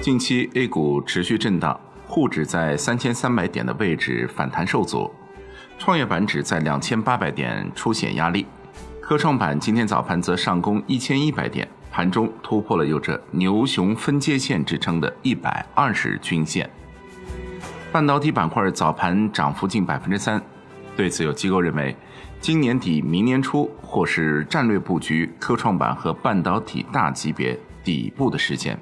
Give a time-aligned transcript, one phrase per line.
[0.00, 5.10] 近期 A 股持续震荡，沪指在三千三百点的位置反弹受阻，
[5.78, 8.46] 创业板指在两千八百点出现压力，
[9.02, 16.68] 科创板今天早盘则上攻一千一百点，盘中突破了有着牛熊分界线之称的一百二十均线。
[17.92, 20.42] 半导体板块早盘涨幅近百分之三，
[20.96, 21.94] 对此有机构认为，
[22.40, 28.78] 今年底明年初或是战略布局科创板和半导体大级别底部的时间。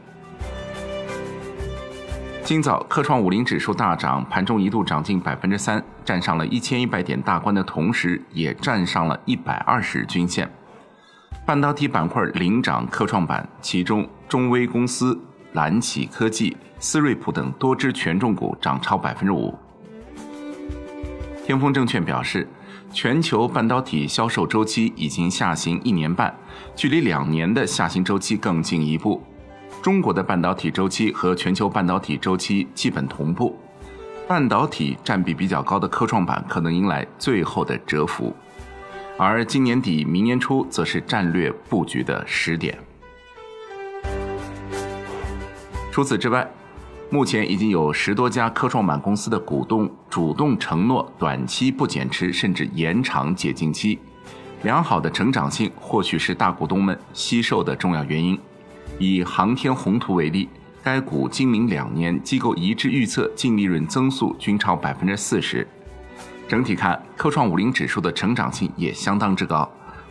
[2.49, 10.51] 今早科创五零指数大涨，盘中一度涨近百分之三，站上了一千一百点大关的同时，也站上了一百二十均线。
[11.45, 15.21] 半导体板块领涨科创板，其中中微公司、
[15.53, 19.55] 蓝启科技、思瑞普等多只权重股涨超百分之五。
[21.45, 22.49] 天风证券表示，
[22.91, 26.35] 全球半导体销售周期已经下行一年半，
[26.75, 29.23] 距离两年的下行周期更进一步。
[29.81, 33.57] 中国的半导体周期和全球半导体周期基本同步，
[34.27, 38.35] 半导体占比比较高的科创板可能迎来最后的蛰伏，
[39.17, 42.77] 而今年底、明年初则是战略布局的时点。
[45.93, 46.49] 除此之外，
[47.09, 53.99] 目前已经有十多家科创板公司的股东主动承诺短期不减持，甚至延长解禁期。
[54.63, 58.39] 良好的成长性或许是大股东们惜售的重要原因。
[58.99, 60.49] 以航天宏图为例，
[60.83, 65.67] 该股今明两年机构一致预测净利润增速均超百分之四十。
[66.49, 69.71] 整体看，科创五零指数的成长性也相当之高，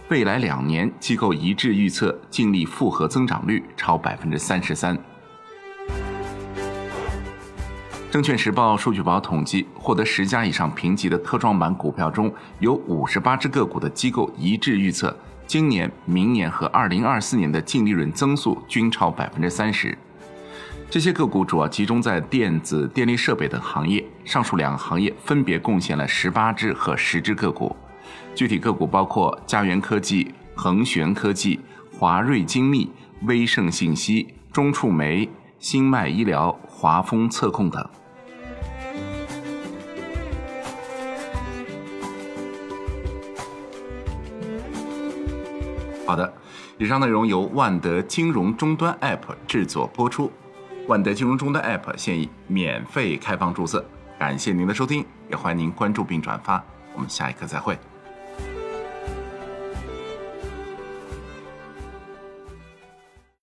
[0.09, 4.97] 未来两年机构一致预测净利复合增长率超百分之三十三。
[8.09, 15.15] 证券时报数据宝统计，获得十家以上评级的科创板股票中有五十八只个股的机构一致预测。
[15.48, 19.98] 今年、明年和二零二四年的净利润增速均超百分之三十。
[20.89, 27.73] 这些个股主要集中在电子、电力设备等行业，上述两个行业分别贡献了十八只和十只个股。
[28.36, 31.60] 具体个股包括嘉源科技、恒玄科技、
[31.98, 32.92] 华瑞精密、
[33.23, 35.30] 威盛信息、中触媒、
[35.60, 37.89] 新迈医疗、华丰测控等。
[46.08, 46.34] 好的，
[46.78, 50.32] 以上内容由万德金融终端 App 制作播出。
[50.88, 53.84] 万德金融终端 App 现已免费开放注册，
[54.18, 56.64] 感谢您的收听，也欢迎您关注并转发。
[56.94, 57.78] 我们下一课再会。